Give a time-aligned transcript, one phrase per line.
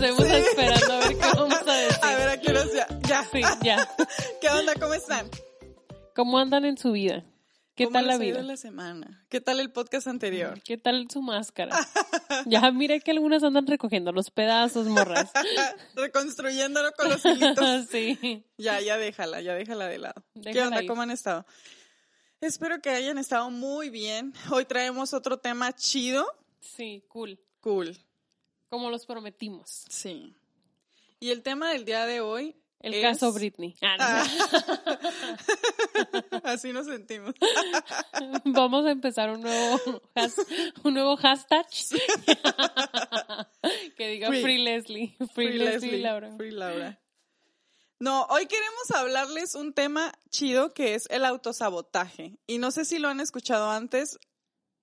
[0.00, 1.98] Nos vemos esperando a ver qué vamos a decir.
[2.02, 2.86] A ver, ¿a qué horas ya?
[3.06, 3.28] Ya.
[3.30, 3.86] Sí, ya.
[4.40, 4.74] ¿Qué onda?
[4.80, 5.28] ¿Cómo están?
[6.14, 7.22] ¿Cómo andan en su vida?
[7.74, 8.42] ¿Qué ¿Cómo tal la vida?
[8.42, 9.26] la semana?
[9.28, 10.58] ¿Qué tal el podcast anterior?
[10.64, 11.76] ¿Qué tal su máscara?
[12.46, 15.30] Ya miré que algunas andan recogiendo los pedazos, morras.
[15.94, 17.86] Reconstruyéndolo con los hilitos.
[17.90, 18.44] sí.
[18.56, 20.24] Ya, ya déjala, ya déjala de lado.
[20.42, 20.80] ¿Qué onda?
[20.86, 21.44] ¿Cómo han estado?
[22.40, 24.32] Espero que hayan estado muy bien.
[24.50, 26.26] Hoy traemos otro tema chido.
[26.60, 27.38] Sí, cool.
[27.60, 27.98] Cool.
[28.70, 29.84] Como los prometimos.
[29.88, 30.34] Sí.
[31.18, 32.54] Y el tema del día de hoy.
[32.80, 33.74] El es- caso Britney.
[33.82, 34.04] Ah, no.
[36.44, 37.34] Así nos sentimos.
[38.46, 39.78] Vamos a empezar un nuevo,
[40.84, 41.66] un nuevo hashtag
[43.98, 44.42] que diga Free.
[44.42, 45.14] Free, Leslie.
[45.34, 46.34] Free, Leslie, Laura.
[46.36, 46.98] Free Laura.
[47.98, 52.38] No, hoy queremos hablarles un tema chido que es el autosabotaje.
[52.46, 54.18] Y no sé si lo han escuchado antes.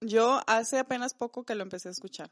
[0.02, 2.30] Yo hace apenas poco que lo empecé a escuchar.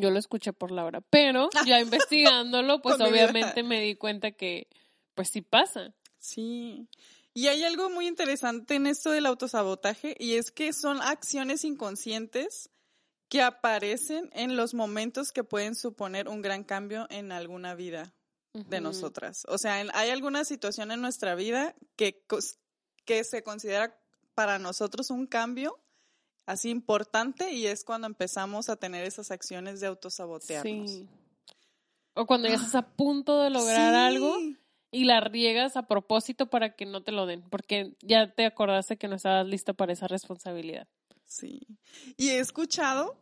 [0.00, 4.68] Yo lo escuché por Laura, pero ya investigándolo, pues obviamente me di cuenta que,
[5.14, 5.94] pues sí pasa.
[6.18, 6.88] Sí.
[7.34, 12.70] Y hay algo muy interesante en esto del autosabotaje y es que son acciones inconscientes
[13.28, 18.14] que aparecen en los momentos que pueden suponer un gran cambio en alguna vida
[18.54, 19.42] de nosotras.
[19.48, 22.24] O sea, en- hay alguna situación en nuestra vida que,
[23.04, 23.98] que se considera
[24.34, 25.78] para nosotros un cambio
[26.46, 30.90] así importante y es cuando empezamos a tener esas acciones de autosabotearnos.
[30.90, 31.08] Sí.
[32.14, 33.98] O cuando ya estás a punto de lograr Sí.
[33.98, 34.38] algo
[34.90, 38.96] y la riegas a propósito para que no te lo den, porque ya te acordaste
[38.96, 40.88] que no estabas lista para esa responsabilidad.
[41.26, 41.66] Sí.
[42.16, 43.18] Y he escuchado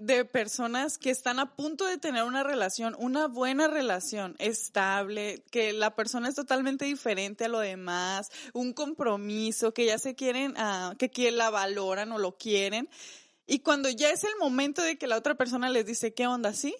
[0.00, 5.74] de personas que están a punto de tener una relación, una buena relación, estable, que
[5.74, 10.94] la persona es totalmente diferente a lo demás, un compromiso, que ya se quieren, ah,
[10.98, 12.88] que, la valoran o lo quieren.
[13.46, 16.54] Y cuando ya es el momento de que la otra persona les dice, ¿qué onda?
[16.54, 16.74] ¿Sí?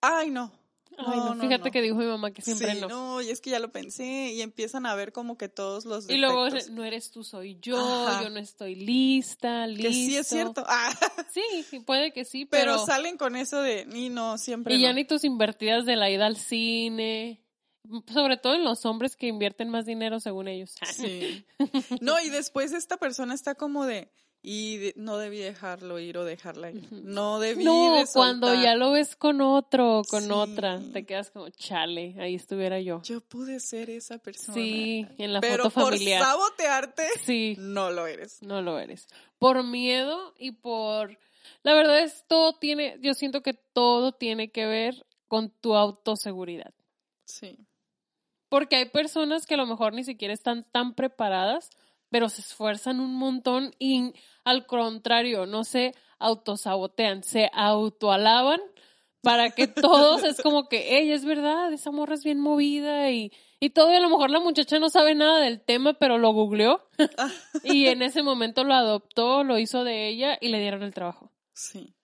[0.00, 0.50] Ay, no.
[0.98, 3.20] Ay, no, fíjate que dijo mi mamá que siempre Sí, no.
[3.22, 6.16] y es que ya lo pensé y empiezan a ver como que todos los Y
[6.18, 6.70] luego defectos.
[6.70, 8.22] no eres tú, soy yo, Ajá.
[8.22, 9.82] yo no estoy lista, listo.
[9.88, 10.64] que sí es cierto.
[10.66, 10.92] Ah,
[11.32, 14.88] Sí, puede que sí, pero, pero, salen con eso de, y no, siempre y ya
[14.88, 14.94] no".
[14.94, 17.42] ni tus invertidas de la ida al cine,
[18.12, 20.74] sobre todo en los hombres que invierten más dinero según ellos.
[20.94, 21.44] Sí.
[22.00, 24.10] No, y después esta persona está como de,
[24.44, 26.88] y de- no debí dejarlo ir o dejarla ir.
[26.92, 30.30] No debí No, de cuando ya lo ves con otro o con Sí.
[30.32, 33.00] otra, te quedas como, chale, ahí estuviera yo.
[33.04, 34.54] Yo pude ser esa persona.
[34.54, 36.22] Sí, en la pero foto por familiar.
[36.24, 38.42] sabotearte, Sí, no lo eres.
[38.42, 39.06] no lo eres.
[39.38, 41.18] Por miedo y por...
[41.62, 46.74] La verdad es, todo tiene, yo siento que todo tiene que ver con tu autoseguridad.
[47.24, 47.58] Sí.
[48.48, 51.70] Porque hay personas que a lo mejor ni siquiera están tan preparadas,
[52.12, 54.12] pero se esfuerzan un montón y
[54.44, 58.60] al contrario, no se autosabotean, se autoalaban
[59.22, 63.32] para que todos es como que, ella es verdad, esa morra es bien movida y,
[63.60, 66.32] y todo, y a lo mejor la muchacha no sabe nada del tema, pero lo
[66.32, 66.86] googleó
[67.64, 71.32] y en ese momento lo adoptó, lo hizo de ella y le dieron el trabajo.
[71.54, 71.94] Sí.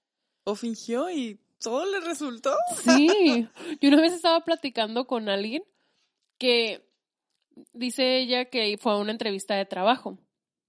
[0.44, 2.56] O fingió y todo le resultó.
[2.82, 3.46] Sí,
[3.82, 5.64] yo una vez estaba platicando con alguien
[6.38, 6.87] que
[7.72, 10.18] dice ella que fue a una entrevista de trabajo.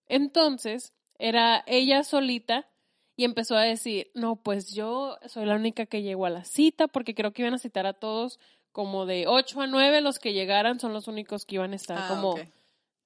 [0.07, 2.67] Entonces, era ella solita
[3.15, 6.87] y empezó a decir, no, pues yo soy la única que llegó a la cita
[6.87, 8.39] porque creo que iban a citar a todos
[8.71, 11.97] como de 8 a 9, los que llegaran son los únicos que iban a estar
[11.99, 12.35] Ah, como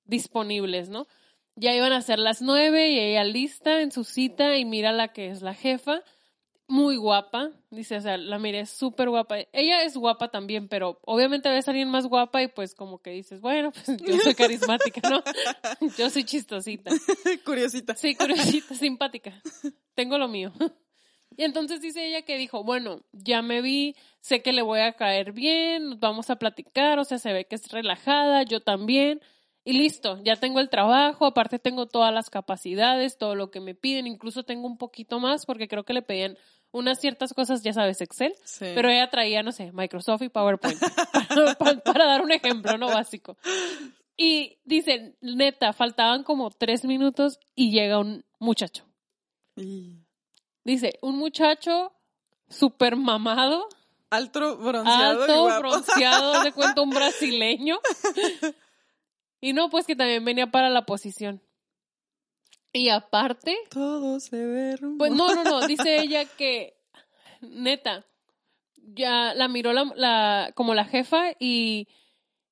[0.06, 1.08] disponibles, ¿no?
[1.56, 5.10] Ya iban a ser las nueve y ella lista en su cita y mira la
[5.10, 6.02] que es la jefa,
[6.68, 9.38] muy guapa, dice, o sea, la miré súper guapa.
[9.52, 13.12] Ella es guapa también, pero obviamente ves a alguien más guapa y pues como que
[13.12, 15.22] dices, bueno, pues yo soy carismática, ¿no?
[15.98, 16.92] Yo soy chistosita.
[17.46, 17.96] Curiosita.
[17.96, 19.42] Sí, curiosita, simpática.
[19.94, 20.54] Tengo lo mío.
[21.36, 24.94] Y entonces dice ella que dijo, bueno, ya me vi, sé que le voy a
[24.94, 29.20] caer bien, nos vamos a platicar, o sea, se ve que es relajada, yo también.
[29.66, 33.76] Y listo, ya tengo el trabajo, aparte tengo todas las capacidades, todo lo que me
[33.76, 36.38] piden, incluso tengo un poquito más porque creo que le pedían
[36.74, 38.66] unas ciertas cosas, ya sabes, Excel, Sí.
[38.76, 40.78] pero ella traía, no sé, Microsoft y PowerPoint,
[41.30, 43.38] para, para- para dar un ejemplo, no básico.
[44.18, 48.84] Y dice, neta, faltaban como tres minutos y llega un muchacho.
[49.56, 50.00] Y-
[50.66, 51.94] Dice, un muchacho
[52.50, 53.68] súper mamado,
[54.10, 55.20] Alto, bronceado.
[55.20, 55.60] y alto, guapo.
[55.60, 57.80] bronceado, de cuenta un brasileño.
[59.42, 61.42] Y no, pues que también venía para la posición.
[62.74, 64.98] Y aparte, Todo se ve hermoso.
[64.98, 66.76] pues no, no, no, dice ella que,
[67.42, 68.06] neta,
[68.78, 71.88] ya la miró la, la, como la jefa y,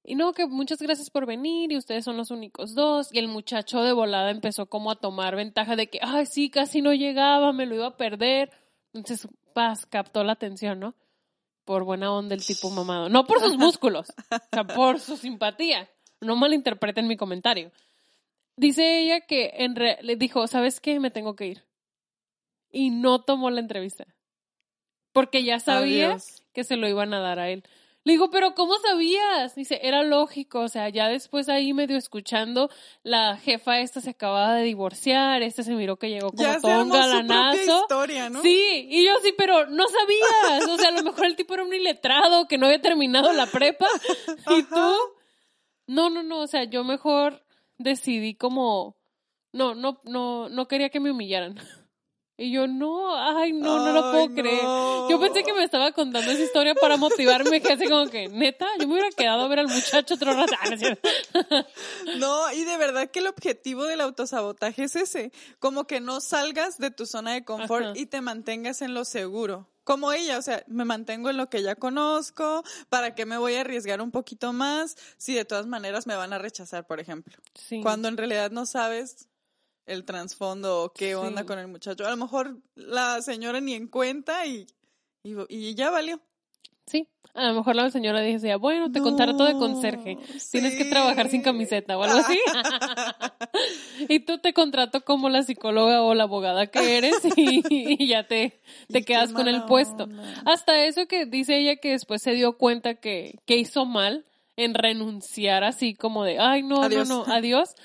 [0.04, 3.10] y no, que muchas gracias por venir y ustedes son los únicos dos.
[3.12, 6.82] Y el muchacho de volada empezó como a tomar ventaja de que, ay, sí, casi
[6.82, 8.52] no llegaba, me lo iba a perder.
[8.94, 10.96] Entonces, paz, captó la atención, ¿no?
[11.66, 13.10] Por buena onda el tipo mamado.
[13.10, 15.90] No por sus músculos, o sea, por su simpatía.
[16.20, 17.72] No malinterpreten mi comentario.
[18.56, 21.00] Dice ella que en re- le dijo, ¿sabes qué?
[21.00, 21.64] Me tengo que ir.
[22.72, 24.06] Y no tomó la entrevista.
[25.14, 26.44] Porque ya sabía Adiós.
[26.54, 27.64] que se lo iban a dar a él.
[28.04, 29.54] Le digo, pero ¿cómo sabías?
[29.54, 32.72] Dice, era lógico, o sea, ya después ahí medio escuchando,
[33.04, 36.82] la jefa esta se acababa de divorciar, este se miró que llegó como ya todo
[36.82, 37.82] un galanazo.
[37.84, 38.42] historia, ¿no?
[38.42, 40.68] Sí, y yo sí, pero no sabías.
[40.68, 43.46] O sea, a lo mejor el tipo era un iletrado que no había terminado la
[43.46, 43.86] prepa.
[44.58, 44.96] ¿Y tú?
[45.86, 46.40] No, no, no.
[46.40, 47.44] O sea, yo mejor
[47.84, 48.98] decidí como.
[49.54, 51.56] No, no, no, no quería que me humillaran.
[52.42, 54.34] Y yo, no, ay, no, no lo puedo no.
[54.34, 54.64] creer.
[55.12, 58.66] Yo pensé que me estaba contando esa historia para motivarme, que así como que, neta,
[58.80, 60.52] yo me hubiera quedado a ver al muchacho otro rato.
[60.64, 61.66] Ah,
[62.18, 66.80] no y de verdad que el objetivo del autosabotaje es ese, como que no salgas
[66.80, 67.94] de tu zona de confort Ajá.
[67.96, 69.71] y te mantengas en lo seguro.
[69.84, 73.56] Como ella, o sea, me mantengo en lo que ya conozco, ¿para qué me voy
[73.56, 77.36] a arriesgar un poquito más si de todas maneras me van a rechazar, por ejemplo?
[77.56, 77.82] Sí.
[77.82, 79.28] Cuando en realidad no sabes
[79.88, 81.14] el trasfondo o qué Sí.
[81.16, 82.06] onda con el muchacho.
[82.06, 84.68] A lo mejor la señora ni en cuenta y,
[85.24, 86.22] y, y ya valió.
[86.88, 87.08] Sí.
[87.34, 90.18] A lo mejor la señora dice, bueno, te contrato de conserje.
[90.52, 92.38] Tienes que trabajar sin camiseta o algo así.
[94.10, 98.28] y tú te contrato como la psicóloga o la abogada que eres y, y ya
[98.28, 100.04] te, te Y quedas con el puesto.
[100.06, 100.44] onda.
[100.46, 104.26] Hasta eso que dice ella que después se dio cuenta que, que hizo mal
[104.58, 107.08] en renunciar así como de, ay, no, Adiós.
[107.08, 107.76] no, no, adiós.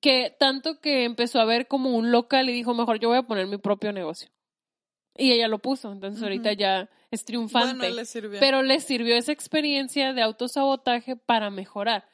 [0.00, 3.22] Que tanto que empezó a ver como un local y dijo, mejor yo voy a
[3.22, 4.28] poner mi propio negocio.
[5.16, 7.76] Y ella lo puso, entonces ahorita ya es triunfante.
[7.78, 8.40] Bueno, le sirvió.
[8.40, 12.06] Pero le sirvió esa experiencia de autosabotaje para mejorar.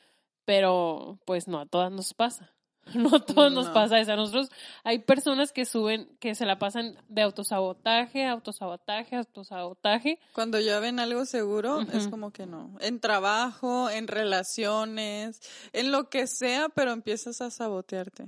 [0.45, 2.53] Pero, pues no a todas nos pasa.
[2.95, 3.75] No a todas nos No.
[3.75, 4.13] pasa eso.
[4.13, 4.49] A nosotros
[4.83, 10.19] hay personas que suben, que se la pasan de autosabotaje, autosabotaje, autosabotaje.
[10.33, 12.75] Cuando ya ven algo seguro, es como que no.
[12.81, 15.41] En trabajo, en relaciones,
[15.75, 18.27] en lo que sea, pero empiezas a sabotearte.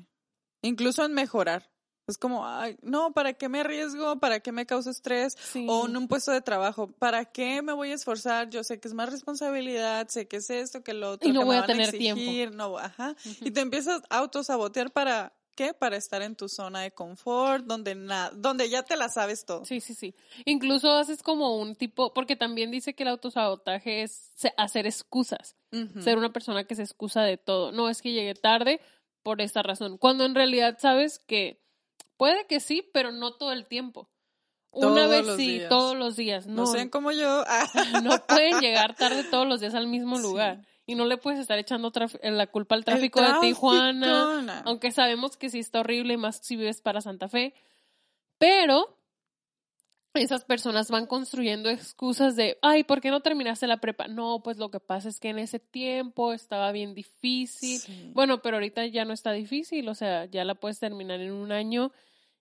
[0.62, 1.70] Incluso en mejorar.
[2.10, 4.18] Es como, ay, no, ¿para qué me arriesgo?
[4.18, 5.36] ¿Para qué me causa estrés?
[5.40, 5.66] Sí.
[5.68, 8.50] O en un puesto de trabajo, ¿para qué me voy a esforzar?
[8.50, 11.28] Yo sé que es más responsabilidad, sé que es esto, que lo otro.
[11.28, 12.20] Y no que me voy a van tener tiempo.
[12.20, 13.14] exigir, No, ajá.
[13.40, 15.74] Y te empiezas a autosabotear para, ¿qué?
[15.74, 19.64] Para estar en tu zona de confort, donde, na donde ya te la sabes todo.
[19.64, 20.14] Sí, sí, sí.
[20.44, 25.56] Incluso haces como un tipo, porque también dice que el autosabotaje es hacer excusas.
[26.00, 27.70] Ser una persona que se excusa de todo.
[27.70, 28.80] No es que llegué tarde
[29.22, 29.98] por esta razón.
[29.98, 31.59] Cuando en realidad sabes que
[32.20, 34.08] puede que sí, pero no todo el tiempo.
[34.72, 35.68] Una vez sí, días.
[35.70, 36.46] todos los días.
[36.46, 37.44] No No, sean como yo.
[38.04, 40.22] no pueden llegar tarde todos los días al mismo Sí.
[40.22, 40.64] lugar.
[40.86, 44.42] Y no le puedes estar echando traf- la culpa al tráfico de Tijuana.
[44.42, 44.58] na.
[44.66, 47.54] Aunque sabemos que sí está horrible, más si vives para Santa Fe.
[48.38, 48.96] Pero
[50.14, 54.08] esas personas van construyendo excusas de, ay, ¿por qué no terminaste la prepa?
[54.08, 57.78] No, pues lo que pasa es que en ese tiempo estaba bien difícil.
[57.78, 58.10] Sí.
[58.12, 61.52] Bueno, pero ahorita ya no está difícil, o sea, ya la puedes terminar en un
[61.52, 61.92] año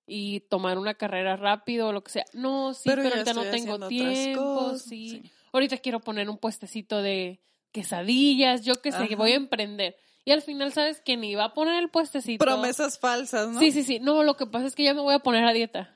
[0.09, 2.25] y tomar una carrera rápido o lo que sea.
[2.33, 5.23] No, sí, pero, ahorita no tengo tiempo, cosas, sí.
[5.53, 7.39] Ahorita quiero poner un puestecito de
[7.71, 9.95] quesadillas, yo que sé, que voy a emprender.
[10.25, 12.43] Y al final sabes que ni va a poner el puestecito.
[12.43, 13.59] Promesas falsas, ¿no?
[13.59, 13.99] Sí, sí, sí.
[13.99, 15.95] No, lo que pasa es que ya me voy a poner a dieta.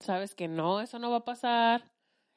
[0.00, 1.84] Sabes que no, eso no va a pasar.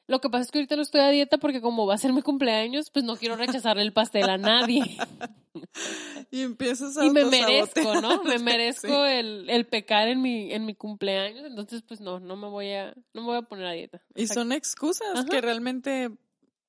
[0.08, 2.12] Lo que pasa es que ahorita no estoy a dieta porque como va a ser
[2.12, 4.84] mi cumpleaños, pues no quiero rechazarle el pastel a nadie.
[6.32, 8.24] Y empiezas a y me merezco, ¿no?
[8.24, 8.44] Me Sí.
[8.44, 11.46] merezco el, el pecar en mi, en mi cumpleaños.
[11.46, 14.02] Entonces, pues no, no me voy a, no me voy a poner a dieta.
[14.16, 15.26] Y son excusas Ajá.
[15.26, 16.12] que realmente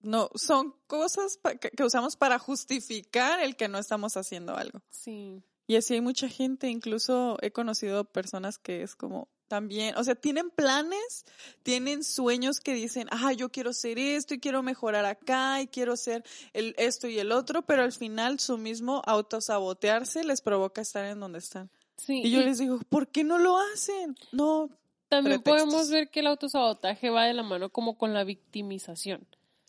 [0.01, 1.39] no, son cosas
[1.77, 4.83] que usamos para justificar el que no estamos haciendo algo.
[4.91, 5.43] Sí.
[5.67, 10.15] Y así hay mucha gente, incluso he conocido personas que es como también, o sea,
[10.15, 11.27] tienen planes,
[11.63, 15.95] tienen sueños que dicen, ah, yo quiero ser esto y quiero mejorar acá y quiero
[15.99, 21.05] ser el, esto y el otro, pero al final su mismo autosabotearse les provoca estar
[21.05, 21.69] en donde están.
[21.99, 22.23] Sí.
[22.25, 24.17] Y yo y les digo, ¿por qué no lo hacen?
[24.33, 24.71] No,
[25.11, 25.69] también pretextos.
[25.69, 29.27] podemos ver que el autosabotaje va de la mano como con la victimización.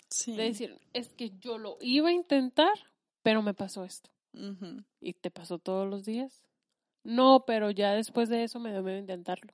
[0.08, 0.34] sí.
[0.34, 2.72] De decir, es que yo lo iba a intentar,
[3.22, 4.10] pero me pasó esto.
[5.02, 6.42] ¿Y te pasó todos los días?
[7.04, 9.54] No, pero ya después de eso me dio miedo intentarlo.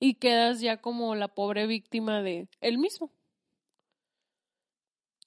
[0.00, 3.10] Y quedas ya como la pobre víctima de él mismo.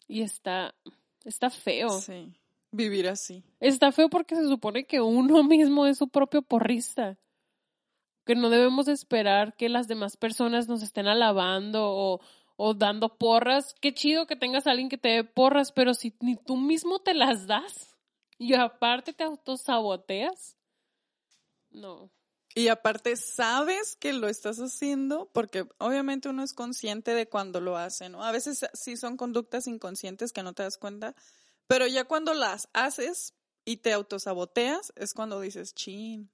[0.08, 0.76] Y está,
[1.24, 1.90] está feo.
[1.90, 2.34] Sí,
[2.72, 3.44] vivir así.
[3.60, 7.18] Está feo porque se supone que uno mismo es su propio porrista.
[8.26, 12.22] Que no debemos esperar que las demás personas nos estén alabando o,
[12.56, 13.74] o dando porras.
[13.82, 17.00] Qué chido que tengas a alguien que te dé porras, pero si ni tú mismo
[17.00, 17.98] te las das
[18.38, 20.58] y aparte te autosaboteas,
[21.70, 22.12] no.
[22.54, 27.78] Y aparte sabes que lo estás haciendo porque obviamente uno es consciente de cuando lo
[27.78, 28.24] hace, ¿no?
[28.24, 31.16] A veces sí son conductas inconscientes que no te das cuenta,
[31.68, 36.30] pero ya cuando las haces y te autosaboteas es cuando dices, chin,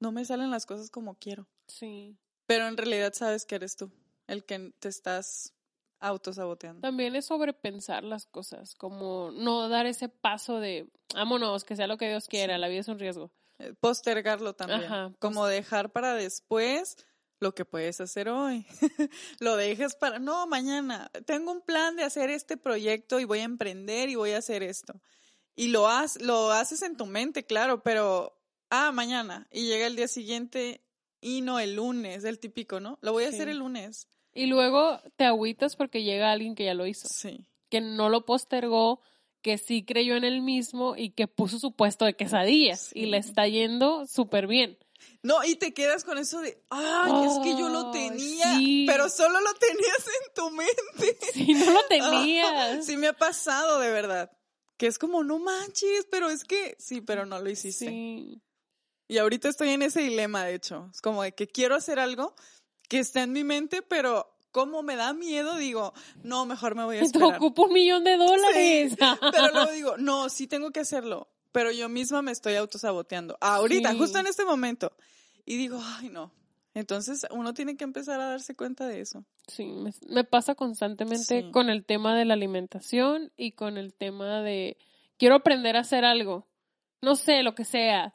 [0.00, 1.46] no me salen las cosas como quiero.
[1.68, 2.16] Sí.
[2.46, 3.92] Pero en realidad sabes que eres tú
[4.26, 5.54] el que te estás
[6.00, 6.80] autosaboteando.
[6.80, 11.96] También es sobrepensar las cosas, como no dar ese paso de, vámonos, que sea lo
[11.96, 13.30] que Dios quiera, la vida es un riesgo.
[13.62, 14.84] Eh, postergarlo también.
[14.84, 16.96] Ajá, como dejar para después
[17.40, 18.66] lo que puedes hacer hoy.
[19.40, 23.44] lo dejes para, no, mañana, tengo un plan de hacer este proyecto y voy a
[23.44, 25.00] emprender y voy a hacer esto.
[25.54, 28.40] Y lo, has, lo haces en tu mente, claro, pero,
[28.70, 29.48] ah, mañana.
[29.50, 30.84] Y llega el día siguiente
[31.20, 32.98] y no el lunes, el típico, ¿no?
[33.02, 34.08] Lo voy a hacer el lunes.
[34.32, 37.46] Y luego te agüitas porque llega alguien que ya lo hizo, Sí.
[37.68, 39.00] que no lo postergó,
[39.42, 43.06] que sí creyó en él mismo y que puso su puesto de quesadillas y Sí.
[43.06, 44.78] le está yendo súper bien.
[45.24, 48.84] No, y te quedas con eso de, ay, es que yo lo tenía, sí.
[48.86, 51.18] pero solo lo tenías en tu mente.
[51.34, 52.86] Si no lo tenías.
[52.86, 54.30] Sí me ha pasado, de verdad.
[54.78, 57.86] Que es como, no manches, pero es que, sí, pero no lo hiciste.
[57.86, 58.40] Sí.
[59.08, 60.88] Y ahorita estoy en ese dilema, de hecho.
[60.92, 62.34] Es como de que quiero hacer algo
[62.88, 65.92] que está en mi mente, pero como me da miedo, digo,
[66.22, 67.36] no, mejor me voy a Te esperar.
[67.36, 68.96] ocupo un millón de dólares.
[69.32, 71.28] Pero luego digo, no, sí tengo que hacerlo.
[71.50, 73.36] Pero yo misma me estoy autosaboteando.
[73.40, 73.98] Ahorita, Sí.
[73.98, 74.92] justo en este momento.
[75.44, 76.32] Y digo, ay, no.
[76.74, 79.26] Entonces uno tiene que empezar a darse cuenta de eso.
[79.46, 81.50] Sí, me, me pasa constantemente Sí.
[81.50, 84.78] con el tema de la alimentación y con el tema de
[85.18, 86.48] quiero aprender a hacer algo.
[87.02, 88.14] No sé, lo que sea.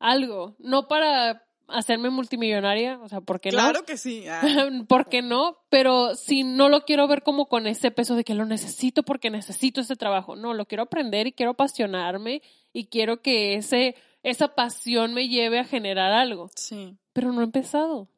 [0.00, 0.56] Algo.
[0.58, 4.24] No para hacerme multimillonaria, o sea, ¿por qué Claro que sí.
[4.28, 4.84] ah, no?
[4.86, 5.58] ¿Por qué no?
[5.68, 9.30] Pero si no lo quiero ver como con ese peso de que lo necesito porque
[9.30, 10.36] necesito ese trabajo.
[10.36, 15.58] No, lo quiero aprender y quiero apasionarme y quiero que ese, esa pasión me lleve
[15.58, 16.50] a generar algo.
[16.56, 16.96] sí.
[17.12, 18.08] Pero no he empezado.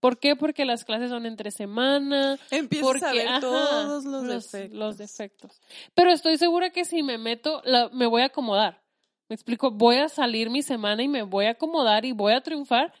[0.00, 0.34] ¿Por qué?
[0.34, 4.78] Porque las clases son entre semana, Empiezas porque a ver ajá, todos los, los, defectos.
[4.78, 5.60] los defectos.
[5.94, 8.81] Pero estoy segura que si me meto, la- me voy a acomodar.
[9.32, 12.42] Me explico, voy a salir mi semana y me voy a acomodar y voy a
[12.42, 12.92] triunfar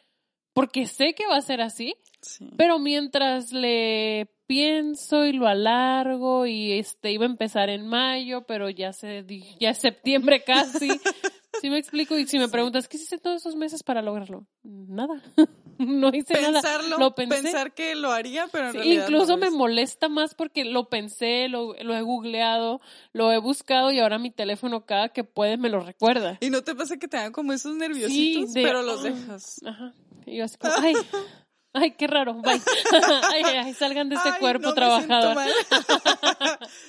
[0.54, 1.94] porque sé que va a ser así.
[2.22, 2.48] Sí.
[2.56, 8.70] Pero mientras le pienso y lo alargo y este iba a empezar en mayo, pero
[8.70, 9.26] ya se
[9.60, 10.88] ya es septiembre casi.
[11.60, 12.18] ¿Sí me explico?
[12.18, 14.46] Y si me preguntas, ¿qué hiciste todos esos meses para lograrlo?
[14.62, 15.22] Nada.
[15.78, 16.52] no hice nada.
[16.62, 17.42] Pensarlo, Lo pensé.
[17.42, 19.56] pensar que lo haría, pero en Sí, realidad no incluso lo me hice.
[19.56, 22.80] molesta más porque lo pensé, lo, lo he googleado,
[23.12, 26.38] lo he buscado y ahora mi teléfono cada que puede me lo recuerda.
[26.40, 28.52] ¿Y no te pasa que te dan como esos nerviositos?
[28.54, 29.60] de- pero los ah, dejas.
[29.64, 29.92] Ajá.
[30.26, 30.94] Y yo así como, ay,
[31.74, 32.60] ay, qué raro, bye.
[33.30, 35.36] ay, ay, salgan de este Ay, cuerpo no, trabajador.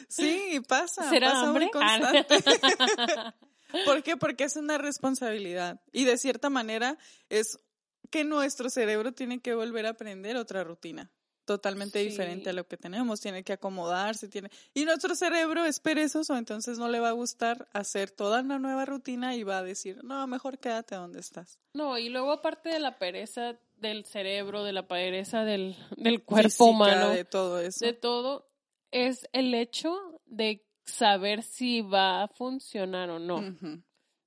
[0.07, 1.09] sí, pasa.
[1.09, 1.65] ¿Será pasa hambre?
[1.65, 2.25] Muy constante.
[3.85, 4.17] ¿Por qué?
[4.17, 5.81] Porque es una responsabilidad.
[5.91, 6.97] Y de cierta manera
[7.29, 7.57] es
[8.09, 11.11] que nuestro cerebro tiene que volver a aprender otra rutina.
[11.45, 12.09] Totalmente Sí.
[12.09, 13.19] diferente a lo que tenemos.
[13.19, 14.49] Tiene que acomodarse, tiene.
[14.73, 18.85] Y nuestro cerebro es perezoso, entonces no le va a gustar hacer toda una nueva
[18.85, 21.59] rutina y va a decir, no, mejor quédate donde estás.
[21.73, 26.47] No, y luego aparte de la pereza del cerebro, de la pereza del, del cuerpo
[26.49, 27.85] Física, humano, De todo eso.
[27.85, 28.47] de todo,
[28.91, 33.41] es el hecho de saber si va a funcionar o no.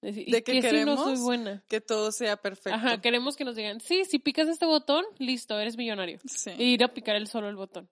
[0.02, 1.64] Decir, De ¿y que no soy queremos buena?
[1.68, 2.74] Que todo sea perfecto.
[2.74, 6.18] Ajá, queremos que nos digan, sí, si picas este botón, listo, eres millonario.
[6.26, 6.50] Sí.
[6.50, 7.88] E ir a picar el solo el botón.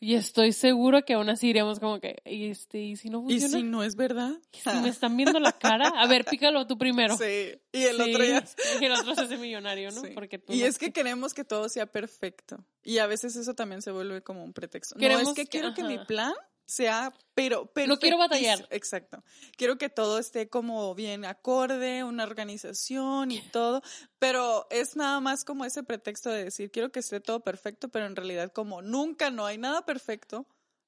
[0.00, 3.40] Y estoy seguro que aún así iríamos como que, ¿y, este, ¿y si no ¿Y
[3.40, 3.56] funciona?
[3.58, 4.32] si no es verdad?
[4.52, 5.88] ¿Y si me están viendo la cara?
[5.96, 7.16] A ver, pícalo tú primero.
[7.16, 7.58] Sí.
[7.72, 8.44] Y el Sí, otro ya.
[8.80, 10.02] Y el otro se hace millonario, ¿no?
[10.02, 10.08] Sí.
[10.14, 12.64] Porque tú y no- es que queremos que todo sea perfecto.
[12.84, 14.94] Y a veces eso también se vuelve como un pretexto.
[14.94, 16.34] no, Queremos es que, que- quiero que mi plan
[16.68, 17.94] sea, pero perfecto.
[17.94, 18.68] No quiero batallar.
[18.70, 19.24] Exacto.
[19.56, 23.82] Quiero que todo esté como bien acorde, una organización y todo.
[24.18, 28.06] Pero es nada más como ese pretexto de decir, quiero que esté todo perfecto, pero
[28.06, 30.46] en realidad como nunca no hay nada perfecto,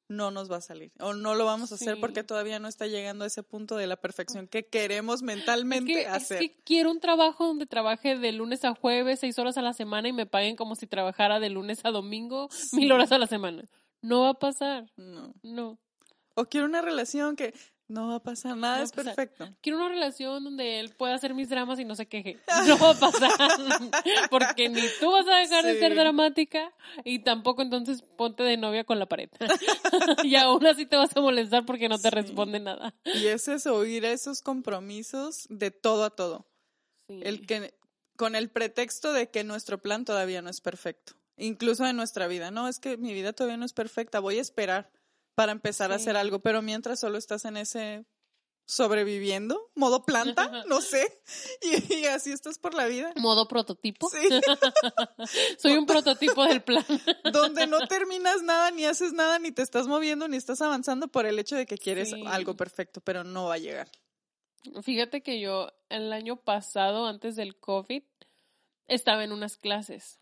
[0.08, 0.90] no nos va a salir.
[0.98, 2.00] O no lo vamos a hacer Sí.
[2.00, 5.92] porque todavía no está llegando a ese punto de la perfección que queremos es mentalmente
[5.94, 6.40] que, es hacer.
[6.40, 10.08] que quiero un trabajo donde trabaje de lunes a jueves, seis horas a la semana
[10.08, 13.62] y me paguen como si trabajara de lunes a domingo, mil horas a la semana.
[14.02, 14.90] No va a pasar.
[14.96, 15.34] No.
[15.42, 15.78] No.
[16.34, 17.52] O quiero una relación que
[17.88, 19.14] No va a pasar, nada No es a pasar.
[19.16, 19.48] perfecto.
[19.60, 22.38] Quiero una relación donde él pueda hacer mis dramas y no se queje.
[22.68, 23.30] No va a pasar.
[24.30, 26.72] Porque ni tú vas a dejar de ser dramática
[27.04, 29.28] y tampoco entonces ponte de novia con la pared.
[30.24, 32.14] y aún así te vas a molestar porque no te Sí.
[32.14, 32.94] responde nada.
[33.04, 36.46] Y es eso, oír esos compromisos de todo a todo.
[37.08, 37.20] Sí.
[37.24, 37.74] El que,
[38.16, 41.14] con el pretexto de que nuestro plan todavía no es perfecto.
[41.40, 42.50] Incluso en nuestra vida.
[42.50, 44.20] No, es que mi vida todavía no es perfecta.
[44.20, 44.90] Voy a esperar
[45.34, 46.40] para empezar a hacer algo.
[46.40, 48.04] Pero mientras solo estás en ese
[48.66, 51.22] sobreviviendo, modo planta, no sé.
[51.62, 53.12] Y, y así estás por la vida.
[53.16, 54.08] Modo prototipo.
[54.10, 54.28] Sí.
[55.58, 56.84] Soy un prototipo del plan.
[57.32, 61.24] Donde no terminas nada, ni haces nada, ni te estás moviendo, ni estás avanzando por
[61.26, 62.22] el hecho de que quieres Sí.
[62.26, 63.90] algo perfecto, pero no va a llegar.
[64.82, 68.02] Fíjate que yo el año pasado, antes del COVID,
[68.86, 70.19] estaba en unas clases.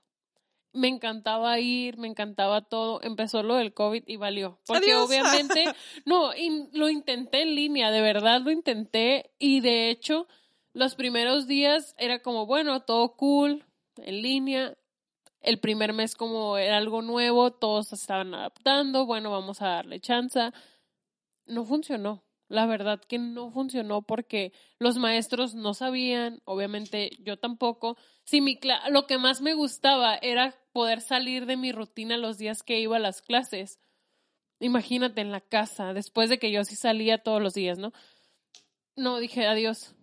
[0.78, 3.00] Me encantaba ir, me encantaba todo.
[3.02, 4.60] Empezó lo del COVID y valió.
[4.66, 5.08] Porque Adiós.
[5.08, 5.64] obviamente,
[6.06, 6.30] no,
[6.72, 9.32] lo intenté en línea, de verdad lo intenté.
[9.40, 10.28] Y de hecho,
[10.72, 13.64] los primeros días era como, bueno, todo cool,
[13.96, 14.76] en línea.
[15.40, 19.98] El primer mes como era algo nuevo, todos se estaban adaptando, bueno, vamos a darle
[20.00, 20.52] chance.
[21.46, 22.27] No funcionó.
[22.48, 27.96] La verdad que no funcionó porque los maestros no sabían, obviamente yo tampoco.
[28.24, 32.38] Si mi cla- lo que más me gustaba era poder salir de mi rutina los
[32.38, 33.78] días que iba a las clases.
[34.60, 37.92] Imagínate en la casa, después de que yo sí salía todos los días, ¿no?
[38.96, 39.94] No, dije adiós.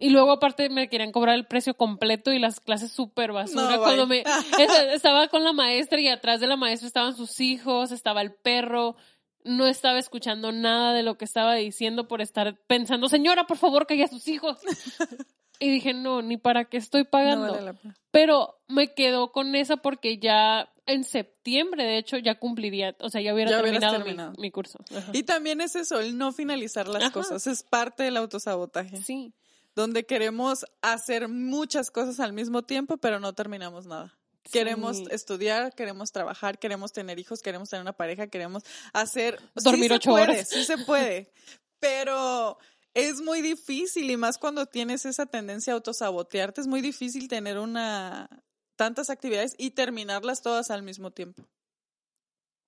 [0.00, 3.76] Y luego aparte me querían cobrar el precio completo y las clases súper basura.
[3.76, 4.22] No, Cuando me
[4.94, 8.96] estaba con la maestra y atrás de la maestra estaban sus hijos, estaba el perro.
[9.44, 13.86] No estaba escuchando nada de lo que estaba diciendo por estar pensando, señora, por favor,
[13.86, 14.58] calle a sus hijos.
[15.60, 17.52] y dije, no, ni para qué estoy No pagando.
[17.52, 17.94] vale la pena.
[18.10, 23.20] Pero me quedó con esa porque ya en septiembre, de hecho, ya cumpliría, o sea,
[23.20, 24.78] ya hubiera Ya terminado, mi- curso.
[24.96, 25.10] Ajá.
[25.12, 27.12] Y también es eso, el no finalizar las Ajá.
[27.12, 27.46] cosas.
[27.46, 28.96] Es parte del autosabotaje.
[29.02, 29.34] Sí,
[29.76, 34.17] Donde queremos hacer muchas cosas al mismo tiempo, pero no terminamos nada.
[34.52, 35.04] Queremos Sí.
[35.10, 38.62] estudiar, queremos trabajar, queremos tener hijos, queremos tener una pareja, queremos
[38.92, 39.40] hacer...
[39.54, 40.48] Dormir sí ocho puede, horas.
[40.48, 41.32] Sí se puede,
[41.78, 42.58] pero
[42.94, 47.58] es muy difícil y más cuando tienes esa tendencia a autosabotearte, es muy difícil tener
[47.58, 48.28] una
[48.76, 51.44] tantas actividades y terminarlas todas al mismo tiempo.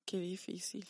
[0.05, 0.87] Qué difícil.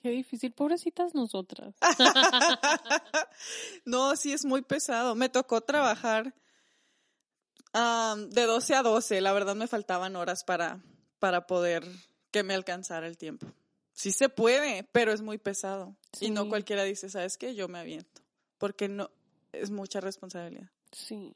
[0.00, 0.52] qué difícil.
[0.52, 1.74] Pobrecitas nosotras.
[3.84, 5.14] no, sí es muy pesado.
[5.14, 6.34] Me tocó trabajar
[7.72, 9.20] am, de 12 a 12.
[9.20, 10.80] La verdad me faltaban horas para,
[11.18, 11.84] para poder
[12.30, 13.46] que me alcanzara el tiempo.
[13.92, 15.96] Sí se puede, pero es muy pesado.
[16.20, 17.54] Y no cualquiera dice, ¿sabes qué?
[17.54, 18.22] Yo me aviento.
[18.58, 19.10] Porque no,
[19.52, 20.70] es mucha responsabilidad.
[20.92, 21.34] Sí.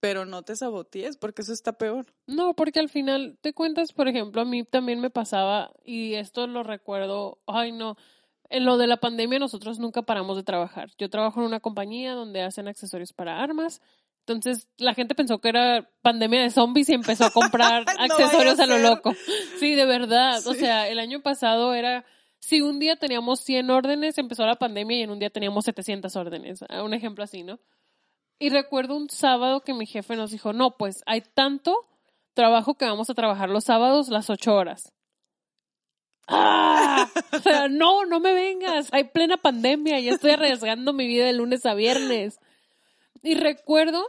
[0.00, 2.06] Pero no te sabotees, porque eso está peor.
[2.26, 6.46] No, porque al final te cuentas, por ejemplo, a mí también me pasaba, y esto
[6.46, 7.96] lo recuerdo, ay no,
[8.48, 10.90] en lo de la pandemia nosotros nunca paramos de trabajar.
[10.98, 13.82] Yo trabajo en una compañía donde hacen accesorios para armas.
[14.32, 18.58] Entonces la gente pensó que era pandemia de zombies y empezó a comprar No accesorios
[18.60, 19.14] a a lo loco.
[19.58, 20.38] Sí, de verdad.
[20.46, 20.60] O Sí.
[20.60, 22.04] sea, el año pasado era,
[22.38, 26.14] si un día teníamos 100 órdenes, empezó la pandemia y en un día teníamos 700
[26.16, 26.60] órdenes.
[26.68, 27.58] Ah, Un ejemplo así, ¿no?
[28.38, 31.74] Y recuerdo un sábado que mi jefe nos dijo, no, pues hay tanto
[32.34, 34.92] trabajo que vamos a trabajar los sábados las ocho horas.
[36.28, 37.08] ¡Ah!
[37.32, 38.88] O sea, no, no me vengas.
[38.92, 42.38] Hay plena pandemia y estoy arriesgando mi vida de lunes a viernes.
[43.22, 44.06] Y recuerdo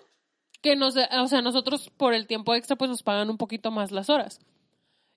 [0.62, 3.92] que nos, o sea, nosotros por el tiempo extra pues nos pagan un poquito más
[3.92, 4.40] las horas.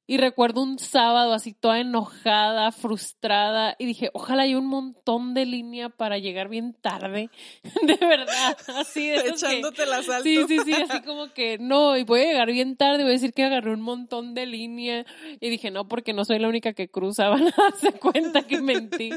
[0.04, 5.46] Y recuerdo un sábado así toda enojada, frustrada, y dije, ojalá haya un montón de
[5.46, 7.30] línea para llegar bien tarde.
[7.86, 10.24] De verdad, así de que- Echándote las altas.
[10.24, 13.14] Sí, sí, sí, así como que no, y voy a llegar bien tarde, voy a
[13.14, 15.06] decir que agarré un montón de línea.
[15.40, 18.60] Y dije, no, porque no soy la única que cruza, van a darse cuenta que
[18.60, 19.12] mentí.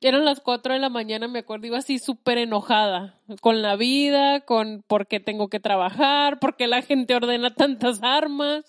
[0.00, 4.40] Eran las cuatro de la mañana, me acuerdo, iba así súper enojada con la vida,
[4.42, 8.64] con por qué tengo que trabajar, por qué la gente ordena tantas armas.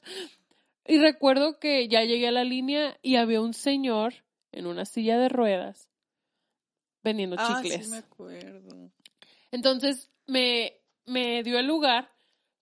[0.87, 4.13] Y recuerdo que ya llegué a la línea y había un señor
[4.51, 5.87] en una silla de ruedas
[7.03, 7.85] vendiendo Ah, chicles.
[7.85, 8.89] sí me acuerdo.
[9.51, 10.73] Entonces me,
[11.05, 12.09] me dio el lugar,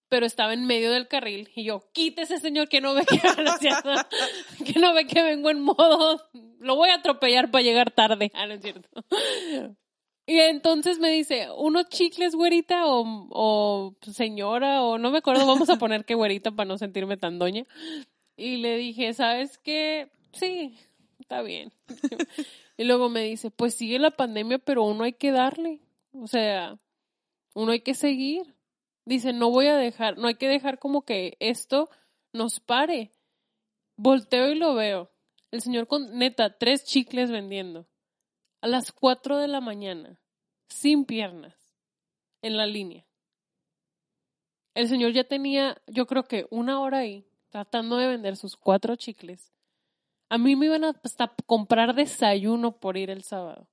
[0.09, 3.19] pero estaba en medio del carril y yo, quítese señor que no ve que,
[4.73, 6.21] que no ve que vengo en modo,
[6.59, 8.31] lo voy a atropellar para llegar tarde.
[8.33, 8.89] Ah, no es cierto.
[10.29, 15.69] Y entonces me dice, unos chicles, güerita, o, o señora, o no me acuerdo, vamos
[15.69, 17.63] a poner que güerita para no sentirme tan doña.
[18.35, 20.11] Y le dije, ¿sabes qué?
[20.33, 20.77] Sí,
[21.19, 21.71] está bien.
[22.77, 25.79] Y luego me dice, pues sigue la pandemia, pero uno hay que darle.
[26.11, 26.77] O sea,
[27.55, 28.53] uno hay que seguir.
[29.07, 31.89] Dice, no voy a dejar, no hay que dejar como que esto
[32.33, 33.13] nos pare.
[33.95, 35.13] Volteo y lo veo.
[35.49, 37.87] El señor con, neta, tres chicles vendiendo.
[38.59, 40.19] A las cuatro de la mañana.
[40.67, 41.55] sin piernas
[42.41, 43.05] en la línea.
[44.75, 48.97] El señor ya tenía, yo creo que una hora ahí, tratando de vender sus cuatro
[48.97, 49.53] chicles.
[50.27, 53.69] A mí me iban a hasta comprar desayuno por ir el sábado.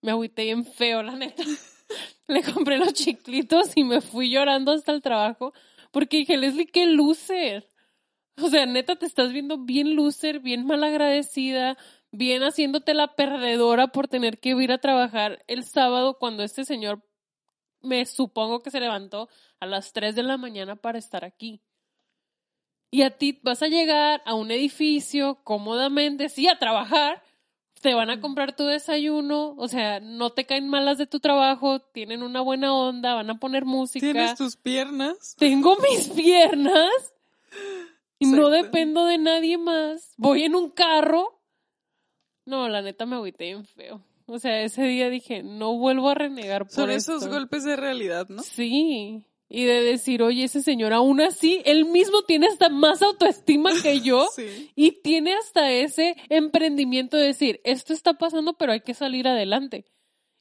[0.00, 1.42] Me agüité bien feo, la neta.
[2.28, 5.52] Le compré los chiclitos y me fui llorando hasta el trabajo
[5.90, 7.68] porque dije, Leslie, qué loser.
[8.40, 11.76] O sea, neta, te estás viendo bien loser, bien mal agradecida,
[12.10, 17.02] bien haciéndote la perdedora por tener que ir a trabajar el sábado cuando este señor
[17.82, 19.28] me supongo que se levantó
[19.60, 21.60] a las 3 de la mañana para estar aquí.
[22.90, 27.22] Y a ti vas a llegar a un edificio cómodamente, sí, a trabajar,
[27.82, 31.80] te van a comprar tu desayuno, o sea, no te caen malas de tu trabajo,
[31.80, 34.00] tienen una buena onda, van a poner música.
[34.06, 35.34] ¿Tienes tus piernas?
[35.36, 37.12] Tengo mis piernas
[38.20, 40.14] y no dependo de nadie más.
[40.16, 41.42] Voy en un carro.
[42.46, 44.00] No, la neta me agüité bien feo.
[44.26, 47.34] O sea, ese día dije, no vuelvo a renegar por Son esos esto.
[47.34, 48.42] golpes de realidad, ¿no?
[48.42, 49.24] Sí.
[49.54, 54.00] Y de decir, oye, ese señor aún así, él mismo tiene hasta más autoestima que
[54.00, 54.26] yo.
[54.34, 54.72] Sí.
[54.74, 59.84] Y tiene hasta ese emprendimiento de decir, esto está pasando, pero hay que salir adelante.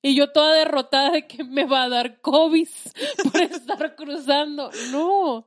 [0.01, 2.69] Y yo toda derrotada de que me va a dar COVID
[3.33, 4.71] por estar cruzando.
[4.93, 5.45] No.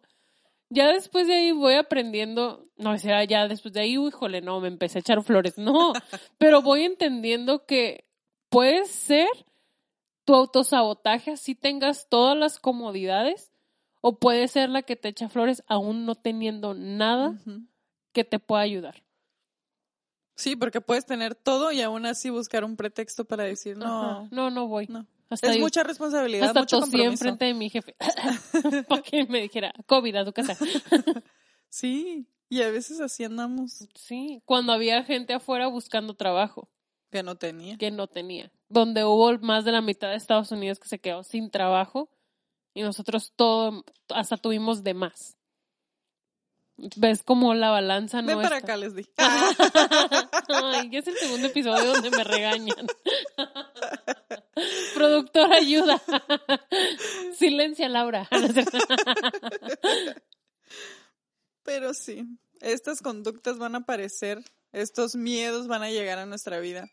[0.69, 4.61] Ya después de ahí voy aprendiendo, no, o sea, ya después de ahí, híjole, no,
[4.61, 5.57] me empecé a echar flores.
[5.57, 5.95] No,
[6.37, 8.05] pero voy entendiendo que
[8.51, 9.29] puede ser
[10.27, 13.54] tu autosabotaje así tengas todas las comodidades
[14.07, 17.39] o puede ser la que te echa flores aún no teniendo nada
[18.13, 19.03] que te pueda ayudar.
[20.37, 24.29] Sí, porque puedes tener todo y aún así buscar un pretexto para decir, no, Ajá.
[24.31, 24.89] no, no voy.
[24.89, 25.07] no.
[25.31, 27.97] Hasta Es mucha responsabilidad, hasta mucho tosí enfrente de mi jefe
[28.89, 30.55] para que me dijera, COVID a tu casa.
[31.71, 36.69] Sí, y a veces así andamos, Sí, cuando había gente afuera buscando trabajo
[37.11, 37.79] que no tenía.
[37.79, 41.25] que no tenía, donde hubo más de la mitad de Estados Unidos que se quedó
[41.25, 42.11] sin trabajo
[42.75, 45.37] y nosotros todo, hasta tuvimos de más.
[46.97, 48.73] ¿Ves cómo la balanza no Ven para está?
[48.73, 49.07] acá, les di.
[50.49, 52.87] Ay, ya es el segundo episodio donde me regañan.
[54.95, 56.03] Productor, ayuda.
[57.39, 58.29] Silencia, Laura.
[61.63, 62.25] Pero sí,
[62.61, 66.91] estas conductas van a aparecer, estos miedos van a llegar a nuestra vida,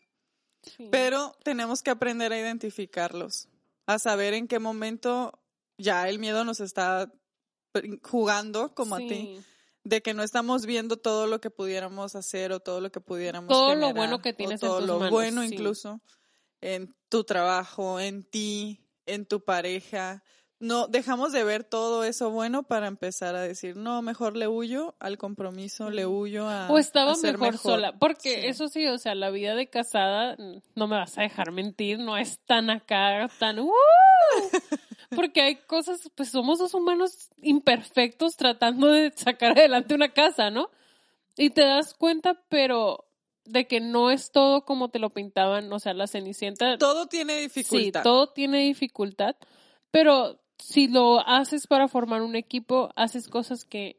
[0.62, 0.88] Sí.
[0.92, 3.48] pero tenemos que aprender a identificarlos,
[3.86, 5.36] a saber en qué momento
[5.82, 7.10] ya el miedo nos está
[8.02, 9.40] jugando como a ti,
[9.84, 13.48] de que no estamos viendo todo lo que pudiéramos hacer o todo lo que pudiéramos
[13.48, 15.48] Todo lo bueno que tienes en todo tus lo manos, bueno sí.
[15.54, 16.00] incluso
[16.60, 20.22] en tu trabajo, en ti, en tu pareja.
[20.60, 24.94] No dejamos de ver todo eso bueno para empezar a decir, no, mejor le huyo
[25.00, 27.98] al compromiso, le huyo a O estaba a ser mejor, sola.
[27.98, 28.46] Porque Sí.
[28.46, 30.36] eso sí, o sea, la vida de casada,
[30.76, 33.58] no me vas a dejar mentir, no es tan acá, tan...
[33.58, 33.72] ¡uh!
[35.14, 40.70] Porque hay cosas, pues somos dos humanos imperfectos tratando de sacar adelante una casa, ¿no?
[41.36, 43.04] Y te das cuenta, pero
[43.44, 46.78] de que no es todo como te lo pintaban, o sea, la Cenicienta...
[46.78, 48.00] Todo tiene dificultad.
[48.00, 49.36] Sí, todo tiene dificultad,
[49.90, 53.98] pero si lo haces para formar un equipo, haces cosas que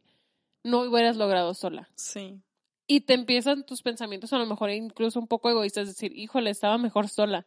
[0.63, 2.39] no hubieras logrado sola Sí.
[2.87, 6.77] y te empiezan tus pensamientos a lo mejor incluso un poco egoístas, decir, híjole, estaba
[6.77, 7.45] mejor sola.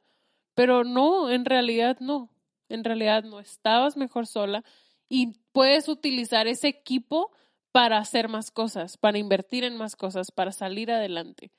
[0.55, 2.31] Pero no, en realidad no.
[2.69, 4.65] En realidad no estabas mejor sola
[5.09, 7.31] y puedes utilizar ese equipo
[7.73, 11.51] para hacer más cosas, para invertir en más cosas, para salir adelante.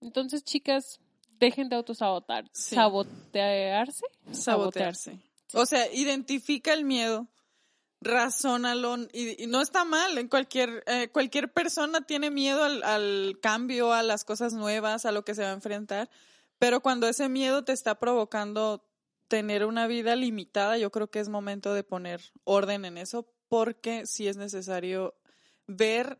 [0.00, 1.00] Entonces, chicas,
[1.38, 2.74] dejen de autosabotar, Sí.
[2.74, 5.18] sabotearse, sabotearse.
[5.54, 7.26] O sea, identifica el miedo,
[8.00, 10.18] razónalo y, y no está mal.
[10.18, 15.12] En cualquier eh, cualquier persona tiene miedo al, al cambio, a las cosas nuevas, a
[15.12, 16.08] lo que se va a enfrentar.
[16.58, 18.85] Pero cuando ese miedo te está provocando
[19.28, 24.06] tener una vida limitada, yo creo que es momento de poner orden en eso, porque
[24.06, 25.14] sí es necesario
[25.66, 26.18] ver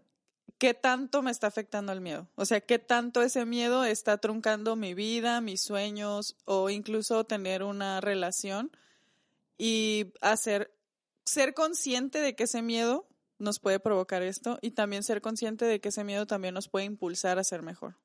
[0.59, 2.29] qué tanto me está afectando el miedo.
[2.35, 7.63] O sea, qué tanto ese miedo está truncando mi vida, mis sueños o incluso tener
[7.63, 8.71] una relación
[9.59, 10.73] y hacer
[11.25, 15.81] ser consciente de que ese miedo nos puede provocar esto y también ser consciente de
[15.81, 17.97] que ese miedo también nos puede impulsar a ser mejor.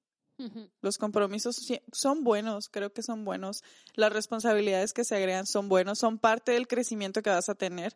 [0.81, 3.63] Los compromisos son buenos, creo que son buenos.
[3.93, 7.95] Las responsabilidades que se agregan son buenos, son parte del crecimiento que vas a tener,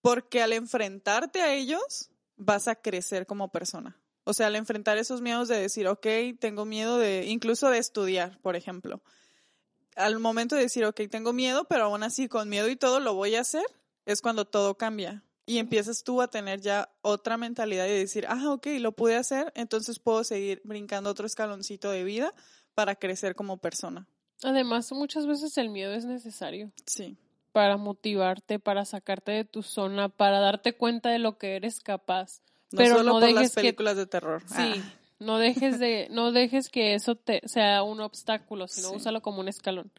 [0.00, 3.98] porque al enfrentarte a ellos vas a crecer como persona.
[4.24, 6.06] O sea, al enfrentar esos miedos de decir, ok,
[6.38, 9.02] tengo miedo de, incluso de estudiar, por ejemplo.
[9.96, 13.14] Al momento de decir, ok, tengo miedo, pero aún así con miedo y todo lo
[13.14, 13.64] voy a hacer,
[14.06, 15.22] es cuando todo cambia.
[15.46, 19.52] Y empiezas tú a tener ya otra mentalidad y decir, ah, ok, lo pude hacer,
[19.54, 22.32] entonces puedo seguir brincando otro escaloncito de vida
[22.74, 24.06] para crecer como persona.
[24.42, 27.16] Además, muchas veces el miedo es necesario Sí.
[27.52, 32.40] para motivarte, para sacarte de tu zona, para darte cuenta de lo que eres capaz.
[32.72, 34.42] No Pero solo no por dejes las que- películas de terror.
[34.46, 38.96] Sí, Ah, no dejes de, no dejes que eso te sea un obstáculo, sino Sí.
[38.96, 39.92] úsalo como un escalón.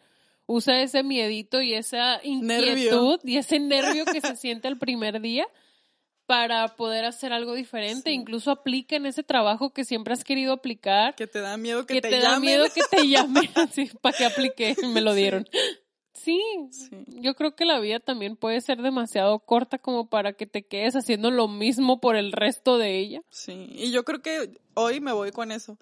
[0.48, 2.74] Usa ese miedito y esa Nervio.
[2.74, 5.48] inquietud y ese nervio que se siente el primer día
[6.28, 8.10] para poder hacer algo diferente.
[8.10, 8.16] Sí.
[8.16, 11.96] Incluso aplica en ese trabajo que siempre has querido aplicar, que te da miedo que,
[11.96, 12.42] que te, te, da llamen.
[12.42, 15.48] miedo que te llamen, así, para que aplique, me lo dieron.
[16.14, 16.90] Sí, Sí.
[17.08, 20.96] yo creo que la vida también puede ser demasiado corta como para que te quedes
[20.96, 23.22] haciendo lo mismo por el resto de ella.
[23.30, 25.78] Sí, y yo creo que hoy me voy con eso.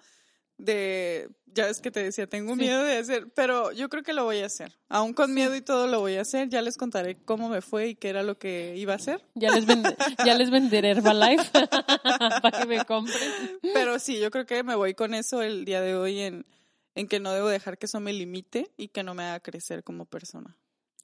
[0.56, 2.60] De, ya es que te decía, tengo Sí.
[2.60, 4.72] miedo de hacer, pero yo creo que lo voy a hacer.
[4.88, 6.48] Aún con miedo y todo lo voy a hacer.
[6.48, 9.24] Ya les contaré cómo me fue y qué era lo que iba a hacer.
[9.34, 11.50] Ya les, vende- ya les venderé Herbalife
[12.42, 13.18] para que me compren.
[13.72, 16.46] Pero sí, yo creo que me voy con eso el día de hoy en,
[16.94, 19.82] en que no debo dejar que eso me limite y que no me haga crecer
[19.82, 20.56] como persona.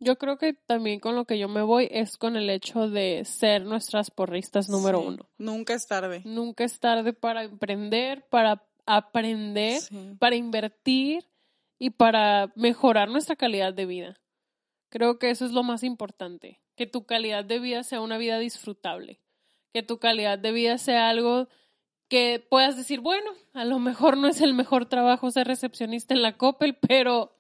[0.03, 3.23] Yo creo que también con lo que yo me voy es con el hecho de
[3.27, 5.29] ser nuestras porristas número Sí, uno.
[5.37, 6.23] Nunca es tarde.
[6.25, 8.65] Nunca es tarde para emprender, para
[8.97, 10.17] aprender, Sí.
[10.19, 11.27] para invertir
[11.79, 14.21] y para mejorar nuestra calidad de vida.
[14.91, 18.39] Creo que eso es lo más importante, que tu calidad de vida sea una vida
[18.39, 19.21] disfrutable,
[19.73, 21.49] que tu calidad de vida sea algo
[22.09, 26.23] que puedas decir, bueno, a lo mejor no es el mejor trabajo ser recepcionista en
[26.23, 27.37] la Coppel, pero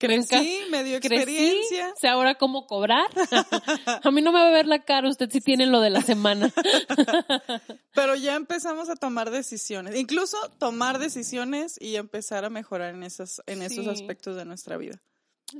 [0.00, 1.92] Crecí, me dio crecí, experiencia.
[2.00, 3.06] sé ahora cómo cobrar.
[4.02, 6.00] a mí no me va a ver la cara, usted sí tiene lo de la
[6.00, 6.50] semana.
[7.94, 13.42] Pero ya empezamos a tomar decisiones, incluso tomar decisiones y empezar a mejorar en esos,
[13.44, 15.02] en esos aspectos de nuestra vida.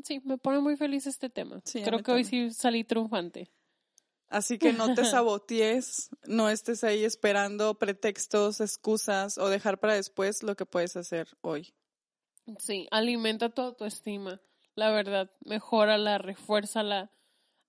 [0.05, 1.61] Sí, me pone muy feliz este tema.
[1.67, 3.53] Sí, Creo que hoy sí salí triunfante.
[4.31, 10.43] Así que no te sabotees, no estés ahí esperando pretextos, excusas o dejar para después
[10.43, 11.75] lo que puedes hacer hoy.
[12.59, 14.41] Sí, alimenta tu autoestima.
[14.75, 17.11] La verdad, mejórala, refuérzala.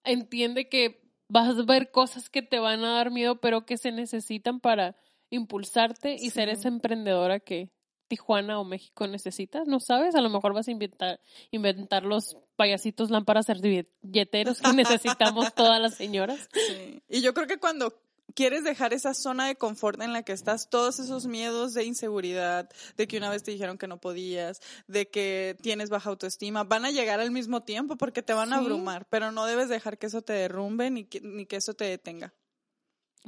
[0.04, 3.92] Entiende que vas a ver cosas que te van a dar miedo, pero que se
[3.92, 4.96] necesitan para
[5.30, 7.72] impulsarte y ser esa emprendedora que
[8.08, 9.64] Tijuana o México necesita.
[9.66, 15.56] No sabes, a lo mejor vas a inventar, inventar los payasitos lámparas servilleteros que necesitamos
[15.56, 16.50] todas las señoras.
[16.54, 17.02] Sí.
[17.08, 17.94] Y yo creo que cuando
[18.36, 22.70] quieres dejar esa zona de confort en la que estás, todos esos miedos de inseguridad,
[22.98, 26.86] de que una vez te dijeron que no podías, de que tienes baja autoestima, van
[26.86, 28.64] a llegar al mismo tiempo porque te van a Sí.
[28.64, 31.86] abrumar, pero no debes dejar que eso te derrumbe ni que, ni que eso te
[31.86, 32.34] detenga.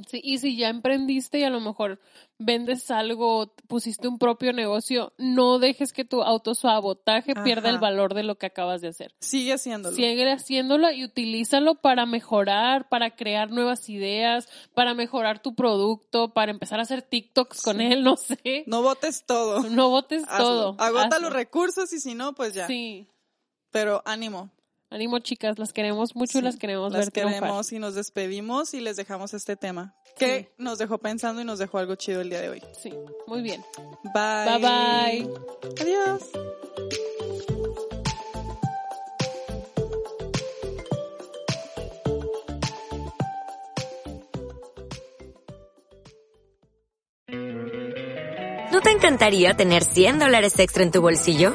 [0.08, 2.00] Sí, y si ya emprendiste y a lo mejor
[2.38, 7.82] vendes algo, pusiste un propio negocio, no dejes que tu autosabotaje pierda el Ajá.
[7.82, 9.14] valor de lo que acabas de hacer.
[9.20, 9.94] Sigue haciéndolo.
[9.94, 16.50] Sigue haciéndolo y utilízalo para mejorar, para crear nuevas ideas, para mejorar tu producto, para
[16.50, 17.84] empezar a hacer TikToks con Sí.
[17.84, 18.64] él, no sé.
[18.66, 19.62] No votes todo.
[19.70, 20.44] No botes Hazlo.
[20.44, 20.76] todo.
[20.80, 21.28] Agota hazlo.
[21.28, 22.66] los recursos y si no, pues ya.
[22.66, 23.06] Sí.
[23.70, 24.50] Pero ánimo.
[24.94, 27.40] Ánimo, chicas, las queremos mucho y Sí, las queremos las ver triunfar.
[27.40, 30.48] queremos y nos despedimos y les dejamos este tema que Sí.
[30.56, 32.62] nos dejó pensando y nos dejó algo chido el día de hoy.
[32.80, 32.92] Sí,
[33.26, 33.60] muy bien.
[34.14, 34.58] Bye.
[34.58, 35.30] Bye bye.
[35.80, 36.22] Adiós.
[48.72, 51.54] ¿No te encantaría tener 100 dólares extra en tu bolsillo?